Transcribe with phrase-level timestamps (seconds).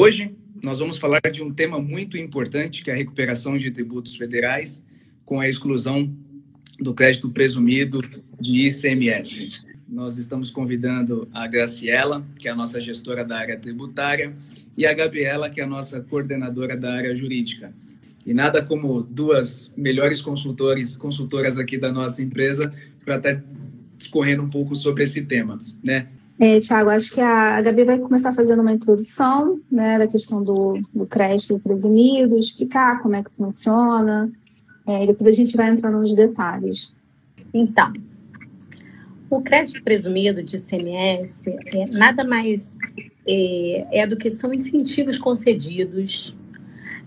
[0.00, 0.32] Hoje
[0.62, 4.86] nós vamos falar de um tema muito importante, que é a recuperação de tributos federais
[5.26, 6.08] com a exclusão
[6.78, 7.98] do crédito presumido
[8.40, 9.66] de ICMS.
[9.88, 14.36] Nós estamos convidando a Graciela, que é a nossa gestora da área tributária,
[14.78, 17.74] e a Gabriela, que é a nossa coordenadora da área jurídica.
[18.24, 22.72] E nada como duas melhores consultores, consultoras aqui da nossa empresa
[23.04, 23.44] para estar
[23.96, 26.06] discorrendo um pouco sobre esse tema, né?
[26.40, 30.78] É, Tiago, acho que a Gabi vai começar fazendo uma introdução né, da questão do,
[30.94, 34.30] do crédito presumido, explicar como é que funciona,
[34.86, 36.94] é, e depois a gente vai entrando nos detalhes.
[37.52, 37.92] Então,
[39.28, 42.76] o crédito presumido de ICMS é nada mais
[43.26, 46.36] é, é do que são incentivos concedidos,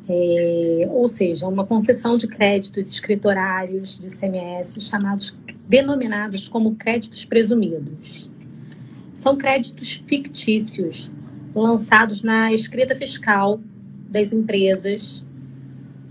[0.10, 5.38] é, ou seja, uma concessão de créditos escritorários de ICMS chamados
[5.70, 8.31] denominados como créditos presumidos.
[9.22, 11.12] São créditos fictícios
[11.54, 13.62] lançados na escrita fiscal
[14.10, 15.24] das empresas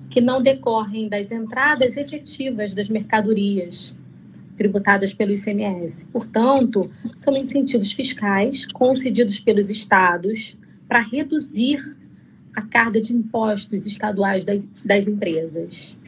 [0.09, 3.96] que não decorrem das entradas efetivas das mercadorias
[4.54, 6.07] tributadas pelo ICMS.
[6.12, 6.82] Portanto,
[7.16, 10.56] são incentivos fiscais concedidos pelos estados
[10.87, 11.80] para reduzir
[12.54, 15.99] a carga de impostos estaduais das, das empresas.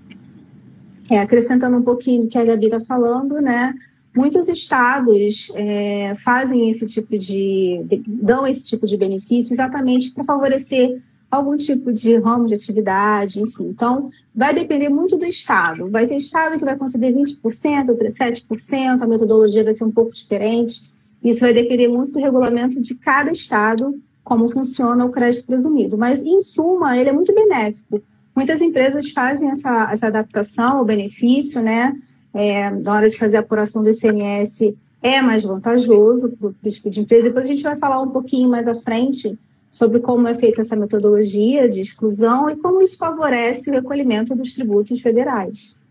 [1.11, 3.75] É, acrescentando um pouquinho do que a Gabi está falando, né?
[4.15, 11.01] Muitos estados é, fazem esse tipo de, dão esse tipo de benefício exatamente para favorecer
[11.33, 13.69] algum tipo de ramo de atividade, enfim.
[13.69, 15.89] Então, vai depender muito do estado.
[15.89, 20.13] Vai ter estado que vai conceder 20%, outro 7%, a metodologia vai ser um pouco
[20.13, 20.93] diferente.
[21.25, 25.97] Isso vai depender muito do regulamento de cada estado, como funciona o crédito presumido.
[25.97, 28.03] Mas, em suma, ele é muito benéfico.
[28.37, 31.97] Muitas empresas fazem essa, essa adaptação ao benefício, né?
[32.35, 36.89] É, na hora de fazer a apuração do ICMS, é mais vantajoso para o tipo
[36.89, 37.25] de empresa.
[37.25, 39.39] Depois a gente vai falar um pouquinho mais à frente
[39.71, 44.55] sobre como é feita essa metodologia de exclusão e como isso favorece o recolhimento dos
[44.55, 45.83] tributos federais.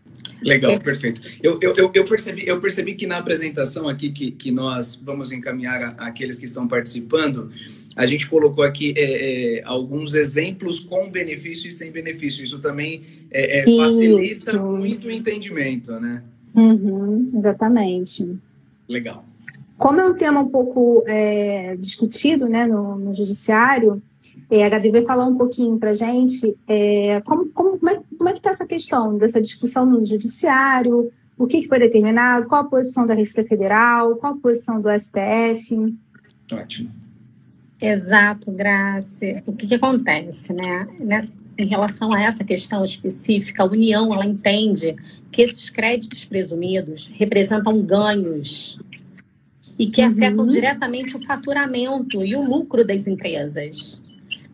[0.42, 1.20] Legal, perfeito.
[1.42, 5.94] Eu, eu, eu, percebi, eu percebi que na apresentação aqui que, que nós vamos encaminhar
[5.98, 7.50] àqueles que estão participando,
[7.96, 12.44] a gente colocou aqui é, é, alguns exemplos com benefício e sem benefício.
[12.44, 16.22] Isso também é, é facilita muito o entendimento, né?
[16.54, 18.38] Uhum, exatamente.
[18.88, 19.24] Legal.
[19.78, 24.02] Como é um tema um pouco é, discutido né, no, no judiciário,
[24.50, 28.00] é, a Gabi vai falar um pouquinho para a gente é, como, como, como, é,
[28.16, 32.46] como é que está essa questão dessa discussão no judiciário, o que, que, foi determinado,
[32.46, 35.96] qual a posição da Receita Federal, qual a posição do STF.
[36.52, 36.90] Ótimo.
[37.80, 39.42] Exato, Graça.
[39.46, 40.86] O que, que acontece, né?
[41.56, 44.96] Em relação a essa questão específica, a União ela entende
[45.30, 48.78] que esses créditos presumidos representam ganhos
[49.78, 50.08] e que uhum.
[50.08, 54.00] afetam diretamente o faturamento e o lucro das empresas.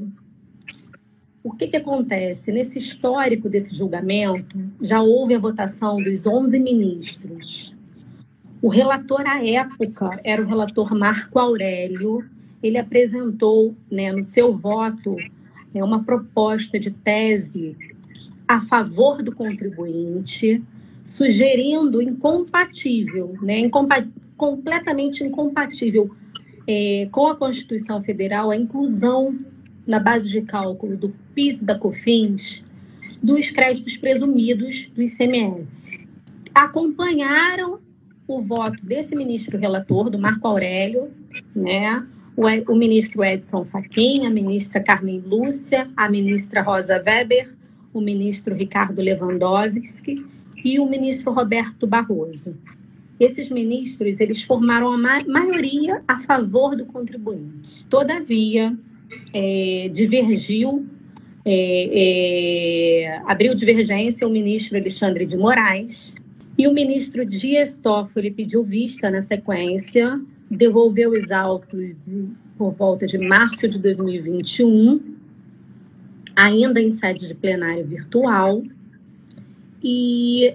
[1.44, 2.54] o que, que acontece?
[2.54, 7.76] Nesse histórico desse julgamento, já houve a votação dos 11 ministros.
[8.62, 12.24] O relator à época era o relator Marco Aurélio.
[12.62, 15.18] Ele apresentou né, no seu voto
[15.76, 17.76] é, uma proposta de tese
[18.48, 20.64] a favor do contribuinte,
[21.04, 24.08] sugerindo incompatível, né, incompa
[24.38, 26.10] completamente incompatível
[26.68, 29.38] é, com a Constituição Federal a inclusão
[29.86, 32.64] na base de cálculo do PIS da COFINS
[33.22, 36.00] dos créditos presumidos do ICMS.
[36.54, 37.80] Acompanharam
[38.28, 41.12] o voto desse ministro relator, do Marco Aurélio,
[41.56, 42.06] né?
[42.36, 47.54] o, o ministro Edson Fachin, a ministra Carmen Lúcia, a ministra Rosa Weber,
[47.94, 50.22] o ministro Ricardo Lewandowski
[50.64, 52.56] e o ministro Roberto Barroso.
[53.24, 57.86] Esses ministros, eles formaram a ma maioria a favor do contribuinte.
[57.86, 58.78] Todavia,
[59.34, 60.86] é, divergiu,
[61.46, 66.16] é, é, abriu divergência o ministro Alexandre de Moraes
[66.58, 70.20] e o ministro Dias Toffoli pediu vista na sequência,
[70.52, 72.14] devolveu os autos
[72.58, 75.00] por volta de março de 2021,
[76.36, 78.62] ainda em sede de plenário virtual,
[79.82, 80.52] e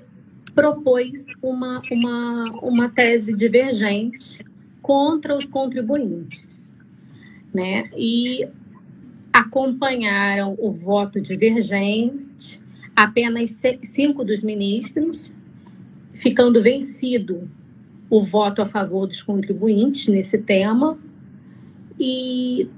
[0.58, 4.44] propôs uma, uma, uma tese divergente
[4.82, 6.72] contra os contribuintes.
[7.54, 7.84] Né?
[7.96, 8.48] E
[9.32, 12.60] acompanharam o voto divergente
[12.96, 15.30] apenas cinco dos ministros,
[16.10, 17.48] ficando vencido
[18.10, 20.98] o voto a favor dos contribuintes nesse tema.
[22.00, 22.68] E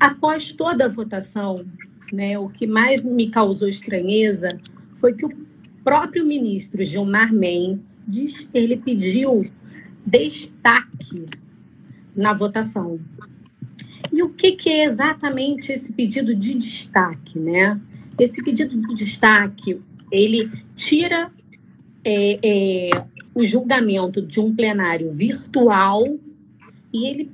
[0.00, 1.62] após toda a votação,
[2.10, 4.48] né, o que mais me causou estranheza
[4.92, 5.47] foi que o
[5.88, 9.38] próprio ministro Gilmar Mendes ele pediu
[10.04, 11.24] destaque
[12.14, 13.00] na votação.
[14.12, 17.80] E o que, que é exatamente esse pedido de destaque, né?
[18.18, 19.80] Esse pedido de destaque,
[20.12, 21.32] ele tira
[22.04, 22.90] é, é,
[23.34, 26.04] o julgamento de um plenário virtual
[26.92, 27.30] e ele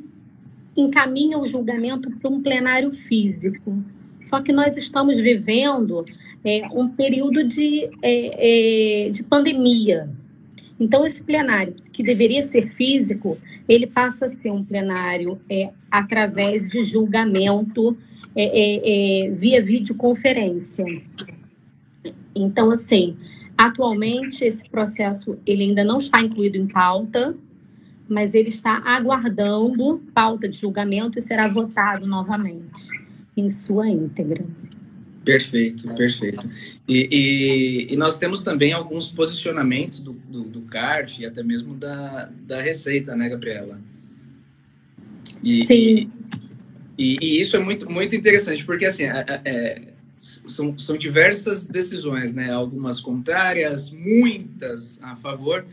[0.77, 3.83] encaminha o julgamento para um plenário físico.
[4.25, 6.03] Só que nós estamos vivendo
[6.43, 10.09] é, um período de, é, é, de pandemia.
[10.81, 13.37] Então, esse plenário, que deveria ser físico,
[13.69, 17.97] ele passa a ser um plenário é, através de julgamento
[18.35, 20.87] é, é, via videoconferência.
[22.35, 23.17] Então, assim,
[23.56, 27.37] Atualmente, esse processo ele ainda não está incluído em pauta,
[28.09, 33.04] mas ele está aguardando pauta de julgamento e será votado novamente
[33.37, 34.45] em sua íntegra.
[35.25, 36.49] Perfeito, perfeito.
[36.87, 41.75] E, e, e nós temos também alguns posicionamentos do, do, do CART e até mesmo
[41.75, 43.81] da, da Receita, né, Gabriela?
[45.43, 46.11] E, Sim.
[46.99, 49.83] E, e, isso é muito, muito interessante, porque assim, é, é,
[50.17, 52.51] são, são diversas decisões, né?
[52.53, 55.65] Algumas contrárias, muitas a favor,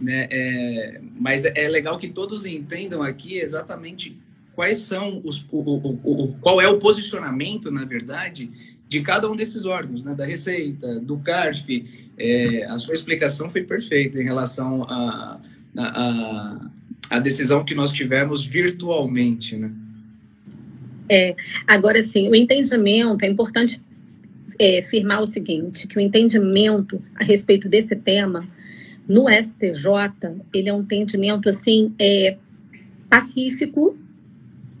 [0.00, 0.26] né?
[0.30, 4.18] É, mas é legal que todos entendam aqui exatamente
[4.56, 8.50] quais são os, o, o, o, qual é o posicionamento, na verdade,
[8.88, 10.14] de cada um desses órgãos, né?
[10.14, 11.84] Da Receita, do CARF.
[12.16, 15.38] É, a sua explicação foi perfeita em relação a,
[15.76, 16.70] a, a,
[17.10, 19.70] a decisão que nós tivemos virtualmente, né?
[21.08, 21.36] É,
[21.66, 23.80] agora sim, o entendimento é importante
[24.58, 28.48] é, afirmar o seguinte, que o entendimento a respeito desse tema
[29.06, 29.84] no STJ,
[30.52, 32.36] ele é um entendimento assim é,
[33.08, 33.96] pacífico,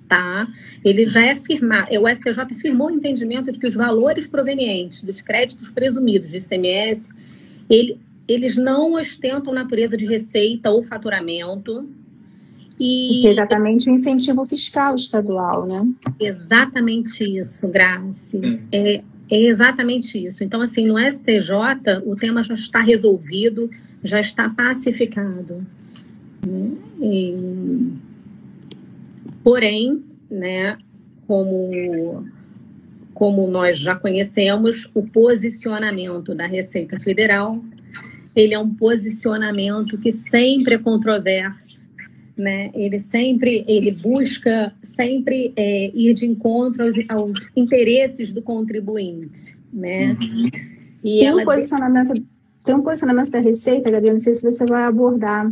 [0.08, 0.46] tá?
[0.84, 5.02] Ele já é firmado, é, o STJ afirmou o entendimento de que os valores provenientes
[5.02, 7.10] dos créditos presumidos de ICMS,
[7.68, 7.98] ele,
[8.28, 11.88] eles não ostentam natureza de receita ou faturamento,
[12.78, 13.26] e...
[13.26, 15.88] exatamente o incentivo fiscal estadual, né?
[16.20, 18.38] Exatamente isso, Grace.
[18.70, 20.44] É, é exatamente isso.
[20.44, 23.70] Então, assim, no STJ, o tema já está resolvido,
[24.02, 25.66] já está pacificado.
[26.46, 26.70] Né?
[27.00, 27.34] E...
[29.46, 30.76] Porém, né,
[31.24, 32.26] como,
[33.14, 37.52] como nós já conhecemos, o posicionamento da Receita Federal,
[38.34, 41.88] ele é um posicionamento que sempre é controverso,
[42.36, 42.72] né?
[42.74, 50.16] Ele sempre ele busca sempre é, ir de encontro aos, aos, interesses do contribuinte, né?
[50.20, 50.50] Uhum.
[51.04, 52.14] E tem um posicionamento
[52.64, 55.48] tem um posicionamento da Receita, Gabi, não sei se você vai abordar.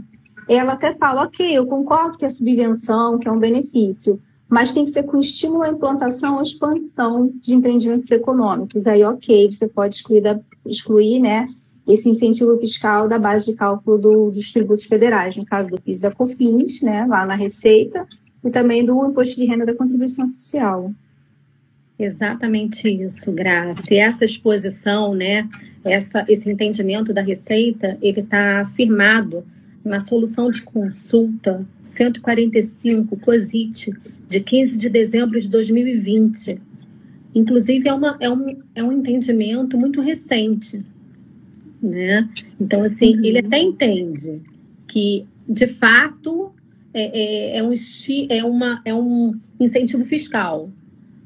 [0.49, 4.85] Ela até fala, ok, eu concordo que é subvenção, que é um benefício, mas tem
[4.85, 8.87] que ser com estímulo à implantação ou expansão de empreendimentos econômicos.
[8.87, 11.47] Aí, ok, você pode excluir, da, excluir né,
[11.89, 16.01] esse incentivo fiscal da base de cálculo do, dos tributos federais, no caso do PIS
[16.01, 18.07] da COFINS, né, lá na Receita,
[18.45, 20.93] e também do Imposto de Renda da Contribuição Social.
[21.99, 23.95] Exatamente isso, Graça.
[23.95, 25.49] E essa exposição, né,
[25.85, 29.45] essa, esse entendimento da Receita, ele está firmado
[29.85, 33.93] na solução de consulta 145 COSIT,
[34.27, 36.59] de 15 de dezembro de 2020.
[37.35, 40.83] Inclusive, é, uma, é, um, é um entendimento muito recente,
[41.83, 42.29] né?
[42.59, 43.25] Então, assim, uhum.
[43.25, 44.41] ele até entende
[44.87, 46.53] que, de fato,
[46.95, 47.75] é, é, é, um,
[48.31, 50.71] é, uma, é um incentivo fiscal,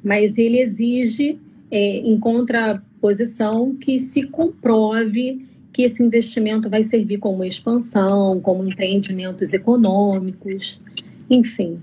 [0.03, 1.39] mas ele exige,
[1.71, 5.47] é, em contraposição, que se comprove
[5.79, 10.81] que esse investimento vai servir como expansão, como empreendimentos econômicos,
[11.31, 11.77] enfim.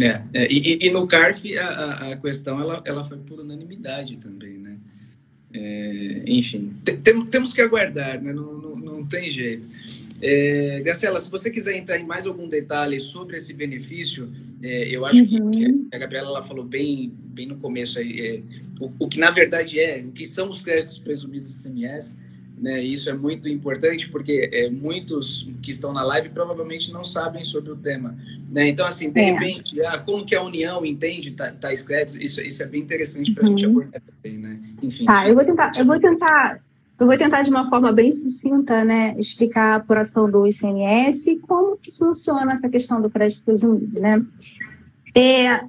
[0.00, 4.56] É, é e, e, no CARF a, a questão ela, ela foi por unanimidade também,
[4.56, 4.78] né?
[5.52, 6.72] É, enfim,
[7.30, 8.32] temos que aguardar, né?
[8.32, 9.68] não, não, não tem jeito.
[10.20, 15.04] É, Graciela, se você quiser entrar em mais algum detalhe sobre esse benefício, é, eu
[15.04, 15.50] acho uhum.
[15.50, 18.42] que, a Gabriela ela falou bem, bem no começo aí, é,
[18.80, 22.18] o, o, que na verdade é, o que são os créditos presumidos ICMS,
[22.56, 22.82] Né?
[22.82, 27.72] Isso é muito importante porque é, muitos que estão na live provavelmente não sabem sobre
[27.72, 28.16] o tema.
[28.50, 28.68] Né?
[28.68, 29.32] Então, assim, de é.
[29.32, 33.44] repente, ah, como que a União entende tais créditos, isso, isso é bem interessante para
[33.44, 33.58] a uhum.
[33.58, 34.60] gente abordar também, né?
[34.82, 35.04] Enfim.
[35.04, 36.60] Tá, eu vou tentar, eu vou tentar,
[37.04, 41.38] eu vou tentar de uma forma bem sucinta, né, explicar a apuração do ICMS e
[41.38, 44.24] como que funciona essa questão do crédito presumido, né?
[45.14, 45.68] É, a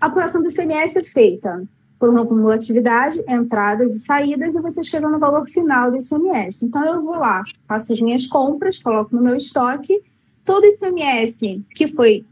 [0.00, 1.64] apuração do ICMS é feita
[1.98, 6.64] por uma cumulatividade, entradas e saídas, e você chega no valor final do ICMS.
[6.64, 10.00] Então, eu vou lá, faço as minhas compras, coloco no meu estoque,
[10.44, 12.24] todo ICMS que foi,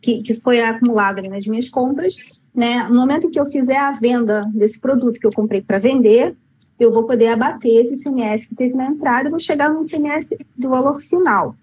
[0.00, 2.16] que, que foi acumulado nas minhas compras,
[2.54, 6.34] né, no momento que eu fizer a venda desse produto que eu comprei para vender,
[6.80, 10.36] eu vou poder abater esse ICMS que teve na entrada e vou chegar no ICMS
[10.56, 11.54] do valor final.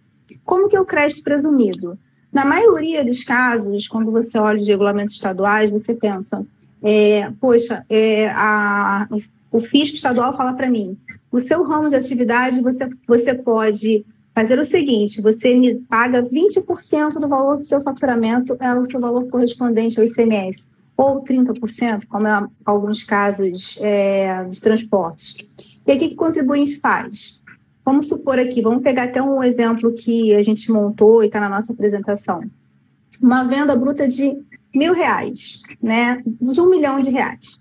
[0.46, 1.98] Como que é o crédito presumido?
[2.32, 6.46] Na maioria dos casos, quando você olha os regulamentos estaduais, você pensa,
[6.84, 9.08] é, poxa, é, a,
[9.52, 10.96] o fisco estadual fala para mim,
[11.32, 14.06] o seu ramo de atividade você, você pode
[14.36, 19.00] fazer o seguinte, você me paga 20% do valor do seu faturamento, é o seu
[19.00, 25.48] valor correspondente ao ICMS, ou 30%, como é alguns casos é, de transporte.
[25.86, 27.42] E o que, que o contribuinte faz?
[27.86, 31.48] Vamos supor aqui, vamos pegar até um exemplo que a gente montou e está na
[31.48, 32.42] nossa apresentação
[33.22, 34.38] uma venda bruta de
[34.74, 36.22] mil reais, né?
[36.26, 37.58] De um milhão de reais.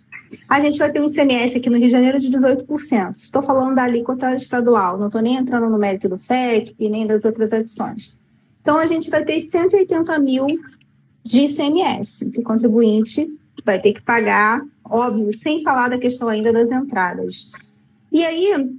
[0.49, 3.11] A gente vai ter um ICMS aqui no Rio de Janeiro de 18%.
[3.13, 7.07] Estou falando da alíquota estadual, não estou nem entrando no mérito do FEC e nem
[7.07, 8.19] das outras adições.
[8.61, 10.47] Então, a gente vai ter 180 mil
[11.27, 13.29] de ICMS, que o contribuinte
[13.65, 17.51] vai ter que pagar, óbvio, sem falar da questão ainda das entradas.
[18.13, 18.79] E aí,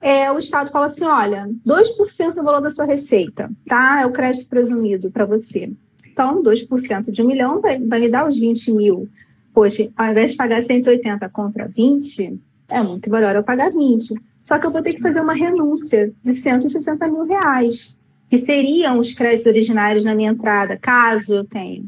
[0.00, 4.00] é, o Estado fala assim: olha, 2% do valor da sua receita, tá?
[4.00, 5.72] É o crédito presumido para você.
[6.06, 9.08] Então, 2% de um milhão vai, vai me dar os 20 mil.
[9.52, 12.38] Poxa, ao invés de pagar 180 contra 20,
[12.70, 14.14] é muito melhor eu pagar 20.
[14.38, 17.96] Só que eu vou ter que fazer uma renúncia de 160 mil reais,
[18.28, 21.84] que seriam os créditos originários na minha entrada, caso eu tenha.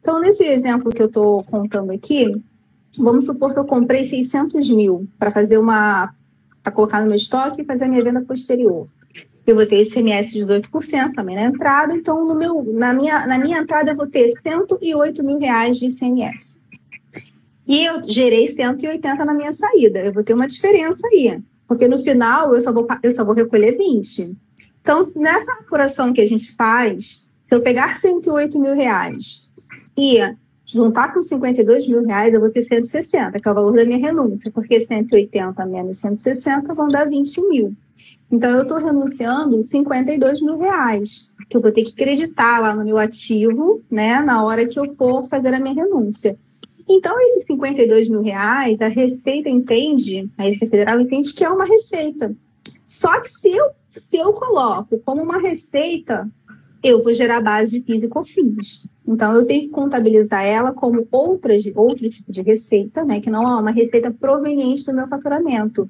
[0.00, 2.34] Então, nesse exemplo que eu estou contando aqui,
[2.96, 6.14] vamos supor que eu comprei 600 mil para fazer uma,
[6.62, 8.86] para colocar no meu estoque e fazer a minha venda posterior
[9.50, 13.38] eu vou ter ICMS de 18% também na entrada, então no meu, na, minha, na
[13.38, 16.62] minha entrada eu vou ter 108 mil reais de ICMS.
[17.66, 21.98] E eu gerei 180 na minha saída, eu vou ter uma diferença aí, porque no
[21.98, 24.36] final eu só vou, eu só vou recolher 20.
[24.88, 29.52] Então, nessa apuração que a gente faz, se eu pegar 108 mil reais
[29.94, 30.16] e
[30.64, 33.98] juntar com 52 mil reais, eu vou ter 160, que é o valor da minha
[33.98, 37.76] renúncia, porque 180 menos 160 vão dar 20 mil.
[38.32, 42.82] Então, eu estou renunciando 52 mil reais, que eu vou ter que acreditar lá no
[42.82, 46.34] meu ativo, né, na hora que eu for fazer a minha renúncia.
[46.88, 51.66] Então, esses 52 mil reais, a Receita entende, a Receita Federal entende que é uma
[51.66, 52.34] receita.
[52.86, 53.66] Só que se eu,
[53.98, 56.28] se eu coloco como uma receita,
[56.82, 58.88] eu vou gerar base de PIS e COFINS.
[59.06, 63.42] Então, eu tenho que contabilizar ela como outras, outro tipo de receita, né, que não
[63.42, 65.88] é uma receita proveniente do meu faturamento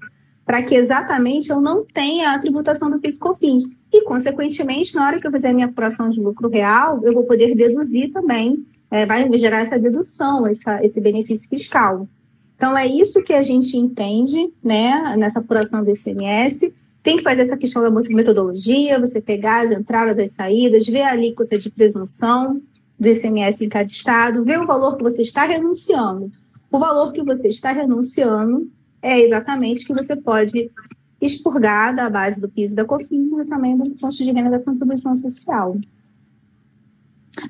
[0.48, 3.64] para que exatamente eu não tenha a tributação do PIS/COFINS.
[3.92, 7.24] E, consequentemente, na hora que eu fizer a minha apuração de lucro real, eu vou
[7.24, 12.08] poder deduzir também, é, vai gerar essa dedução, essa, esse benefício fiscal.
[12.56, 16.72] Então, é isso que a gente entende né, nessa apuração do ICMS.
[17.08, 21.12] Tem que fazer essa questão da metodologia, você pegar as entradas, as saídas, ver a
[21.12, 22.60] alíquota de presunção
[23.00, 26.30] do ICMS em cada estado, ver o valor que você está renunciando.
[26.70, 30.70] O valor que você está renunciando é exatamente que você pode
[31.18, 34.58] expurgar da base do PIS e da COFINS e também do imposto de renda da
[34.58, 35.78] contribuição social.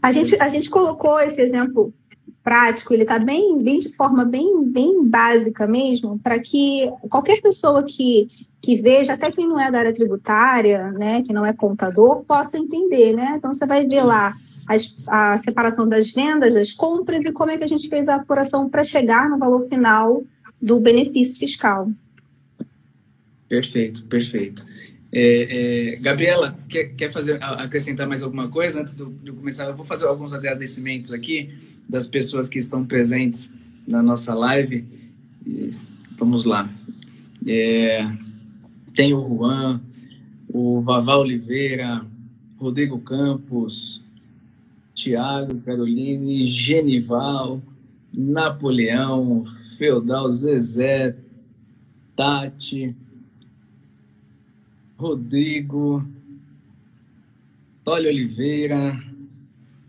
[0.01, 1.93] A gente, a gente colocou esse exemplo
[2.45, 7.83] prático, ele está bem, bem de forma bem, bem básica mesmo, para que qualquer pessoa
[7.83, 8.29] que,
[8.61, 12.59] que veja, até quem não é da área tributária, né, que não é contador, possa
[12.59, 13.35] entender, né?
[13.37, 14.35] Então você vai ver lá
[15.07, 18.69] a separação das vendas, das compras e como é que a gente fez a apuração
[18.69, 20.23] para chegar no valor final
[20.61, 21.91] do benefício fiscal.
[23.49, 24.67] Perfeito, perfeito.
[25.11, 29.65] É, é, Gabriela, quer, quer fazer, acrescentar mais alguma coisa antes de começar?
[29.65, 31.49] Eu vou fazer alguns agradecimentos aqui
[31.89, 33.55] das pessoas que estão presentes
[33.87, 34.85] na nossa live.
[36.19, 36.69] Vamos lá.
[37.47, 38.07] É,
[38.99, 39.81] tem o Juan,
[40.49, 42.05] o Vavá Oliveira,
[42.57, 44.03] Rodrigo Campos,
[44.93, 47.63] Tiago, Caroline, Genival,
[48.13, 49.45] Napoleão,
[49.77, 51.15] Feudal, Zezé,
[52.17, 52.93] Tati,
[54.97, 56.05] Rodrigo,
[57.85, 59.01] Tolio Oliveira,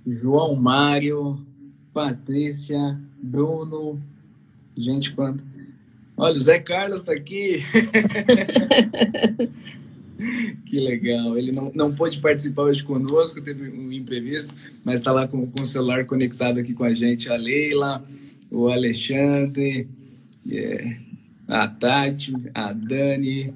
[0.06, 1.44] João Mário,
[1.92, 4.00] Patrícia, Bruno,
[4.78, 5.49] gente, quanto?
[6.20, 7.64] Olha, o Zé Carlos está aqui.
[10.66, 11.38] que legal.
[11.38, 15.62] Ele não, não pôde participar hoje conosco, teve um imprevisto, mas está lá com, com
[15.62, 17.32] o celular conectado aqui com a gente.
[17.32, 18.04] A Leila,
[18.52, 19.88] o Alexandre,
[20.46, 20.98] yeah,
[21.48, 23.54] a Tati, a Dani.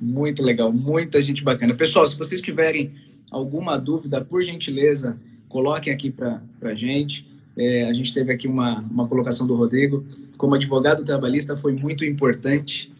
[0.00, 1.74] Muito legal, muita gente bacana.
[1.74, 2.90] Pessoal, se vocês tiverem
[3.30, 5.16] alguma dúvida, por gentileza,
[5.48, 7.29] coloquem aqui para a gente.
[7.60, 10.02] É, a gente teve aqui uma, uma colocação do Rodrigo.
[10.38, 12.90] Como advogado trabalhista, foi muito importante.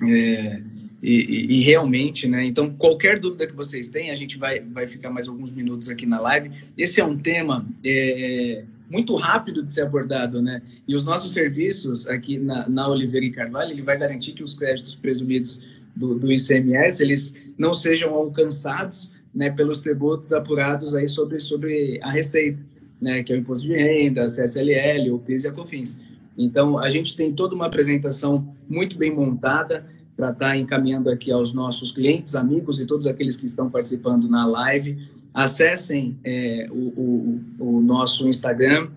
[0.00, 0.60] É,
[1.02, 2.44] e, e, e, realmente, né?
[2.44, 6.06] Então, qualquer dúvida que vocês tenham, a gente vai, vai ficar mais alguns minutos aqui
[6.06, 6.52] na live.
[6.78, 10.62] Esse é um tema é, muito rápido de ser abordado, né?
[10.86, 14.54] E os nossos serviços aqui na, na Oliveira e Carvalho, ele vai garantir que os
[14.54, 15.60] créditos presumidos
[15.96, 22.10] do, do ICMS, eles não sejam alcançados né, pelos tributos apurados aí sobre, sobre a
[22.12, 22.60] receita,
[23.02, 26.00] né, que é o imposto de renda, CSLL, o PIS e a COFINS.
[26.38, 29.84] Então, a gente tem toda uma apresentação muito bem montada,
[30.16, 34.28] para estar tá encaminhando aqui aos nossos clientes, amigos e todos aqueles que estão participando
[34.28, 34.98] na live.
[35.32, 38.88] Acessem é, o, o, o, nosso Instagram,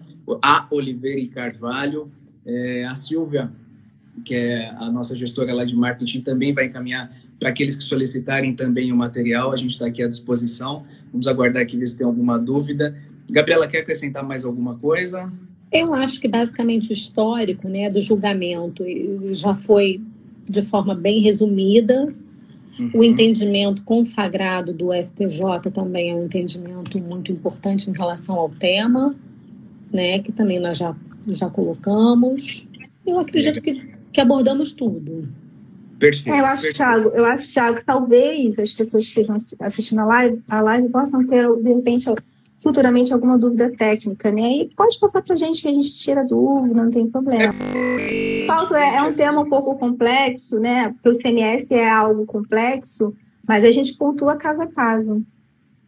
[0.41, 2.11] a Oliveira e Carvalho.
[2.45, 3.49] É, a Silvia,
[4.23, 8.53] que é a nossa gestora lá de marketing, também vai encaminhar para aqueles que solicitarem
[8.53, 9.51] também o material.
[9.51, 10.85] A gente está aqui à disposição.
[11.11, 12.95] Vamos aguardar aqui ver se tem alguma dúvida.
[13.29, 15.31] Gabriela, quer acrescentar mais alguma coisa?
[15.71, 18.83] Eu acho que basicamente o histórico né, do julgamento
[19.31, 20.01] já foi
[20.47, 22.13] de forma bem resumida.
[22.79, 22.91] Uhum.
[22.93, 29.15] O entendimento consagrado do STJ também é um entendimento muito importante em relação ao tema,
[29.91, 30.95] né, que também nós já,
[31.27, 32.67] já colocamos.
[33.05, 35.27] Eu acredito que, que abordamos tudo.
[35.97, 36.35] Perfeito.
[36.35, 40.05] É, eu acho, Thiago, eu acho, Thiago, que talvez as pessoas que estão assistindo a
[40.05, 42.09] live, a live possam ter, de repente,
[42.65, 44.41] futuramente alguma dúvida técnica, né?
[44.41, 47.53] E pode passar para a gente que a gente tira dúvida, não tem problema.
[48.47, 50.89] Falto é, é um tema um pouco complexo, né?
[50.89, 53.13] Porque o CMS é algo complexo,
[53.47, 55.23] mas a gente pontua caso a caso.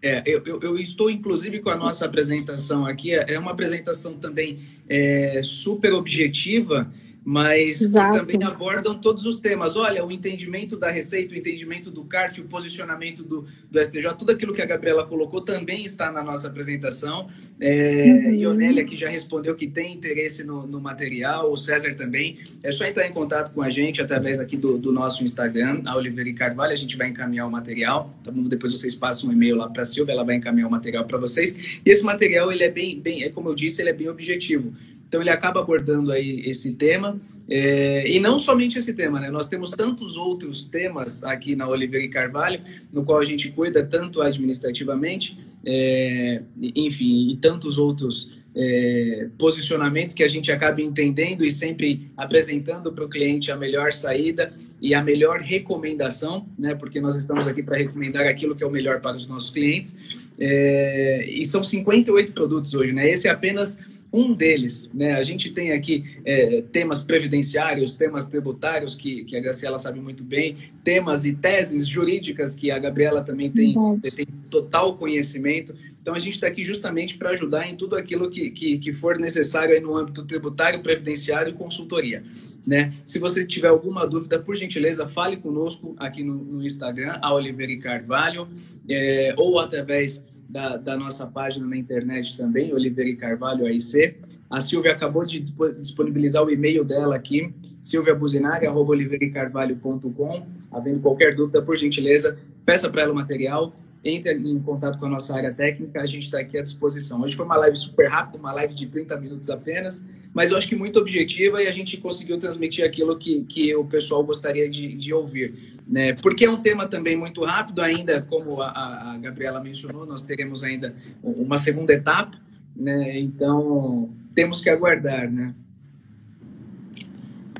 [0.03, 3.12] É, eu, eu, eu, estou, inclusive, com a nossa apresentação aqui.
[3.12, 6.88] É uma apresentação também é, super objetiva
[7.27, 8.19] mas Exato.
[8.19, 9.75] também abordam todos os temas.
[9.75, 14.31] Olha, o entendimento da receita, o entendimento do CARF, o posicionamento do, do STJ, tudo
[14.31, 17.27] aquilo que a Gabriela colocou também está na nossa apresentação.
[17.59, 18.33] É, uhum.
[18.33, 22.37] Ionélia, que já respondeu que tem interesse no, no, material, o César também.
[22.63, 25.98] É só entrar em contato com a gente através aqui do, do nosso Instagram, a
[25.98, 28.44] Oliveira e Carvalho, a gente vai encaminhar o material, tá bom?
[28.44, 31.18] Depois vocês passam um e-mail lá para a Silvia, ela vai encaminhar o material para
[31.18, 31.81] vocês.
[31.85, 34.74] E esse material, ele é bem, bem, é como eu disse, ele é bem objetivo.
[35.07, 37.17] Então ele acaba abordando aí esse tema.
[37.50, 39.31] É, e não somente esse tema, né?
[39.31, 43.85] Nós temos tantos outros temas aqui na Oliveira e Carvalho, no qual a gente cuida
[43.85, 46.41] tanto administrativamente, é,
[46.75, 53.05] enfim, e tantos outros é, posicionamentos que a gente acaba entendendo e sempre apresentando para
[53.05, 56.75] o cliente a melhor saída e a melhor recomendação, né?
[56.75, 60.27] Porque nós estamos aqui para recomendar aquilo que é o melhor para os nossos clientes.
[60.37, 63.09] E são 58 produtos hoje, né?
[63.09, 63.79] Esse é apenas
[64.11, 64.89] um deles.
[64.93, 65.13] Né?
[65.13, 70.24] A gente tem aqui é, temas previdenciários, temas tributários, que, que a Graciela sabe muito
[70.24, 73.75] bem, temas e teses jurídicas, que a Gabriela também tem,
[74.15, 75.74] tem total conhecimento.
[76.01, 79.17] Então, a gente está aqui justamente para ajudar em tudo aquilo que, que, que for
[79.17, 82.24] necessário no âmbito tributário, previdenciário e consultoria.
[82.65, 82.93] Né?
[83.05, 87.75] Se você tiver alguma dúvida, por gentileza, fale conosco aqui no, no Instagram, a Oliveira
[87.77, 88.48] Carvalho,
[88.89, 94.16] é, ou através da, da, nossa página na internet também, Oliveira Carvalho AIC.
[94.50, 100.48] A Silvia acabou de disponibilizar o e-mail dela aqui, silviabuzinaga.oliveirecarvalho.com.
[100.72, 105.10] Havendo qualquer dúvida, por gentileza, peça para ela o material, entre em contato com a
[105.10, 107.22] nossa área técnica, a gente está aqui à disposição.
[107.22, 110.68] Hoje foi uma live super rápida, uma live de 30 minutos apenas, mas eu acho
[110.68, 114.94] que muito objetiva e a gente conseguiu transmitir aquilo que, que o pessoal gostaria de,
[114.94, 115.77] de ouvir.
[115.87, 116.13] Né?
[116.13, 120.63] Porque é um tema também muito rápido, ainda como a, a Gabriela mencionou, nós teremos
[120.63, 122.37] ainda uma segunda etapa,
[122.75, 123.20] né?
[123.20, 125.31] então temos que aguardar.
[125.31, 125.53] Né?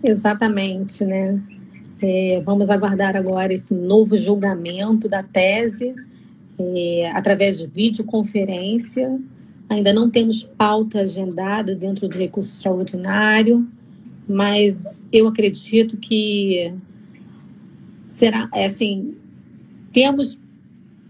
[0.04, 1.42] Exatamente, né?
[2.02, 5.96] É, vamos aguardar agora esse novo julgamento da tese
[6.60, 9.20] é, através de videoconferência
[9.70, 13.68] Ainda não temos pauta agendada dentro do recurso extraordinário,
[14.28, 16.74] mas eu acredito que
[18.06, 19.16] será é assim,
[19.92, 20.40] temos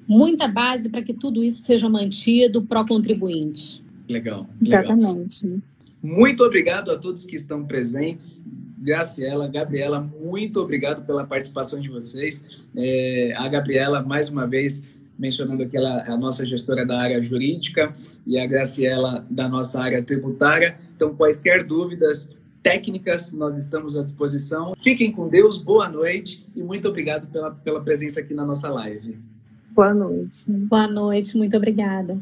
[0.08, 3.84] muita base para que tudo isso seja mantido pró contribuintes.
[4.08, 4.48] Legal.
[4.62, 5.62] Exatamente.
[6.02, 8.44] Muito obrigado a todos que estão presentes.
[8.80, 12.68] Graciela, Gabriela, muito obrigado pela participação de vocês.
[12.76, 14.84] É, a Gabriela, mais uma vez,
[15.18, 20.02] mencionando aqui ela, a nossa gestora da área jurídica e a Graciela da nossa área
[20.04, 20.78] tributária.
[20.96, 24.76] Então, quaisquer dúvidas, técnicas, nós estamos à disposição.
[24.84, 29.18] Fiquem com Deus, boa noite e muito obrigado pela, pela presença aqui na nossa live.
[29.72, 30.52] Boa noite.
[30.52, 32.18] Boa noite, muito obrigada.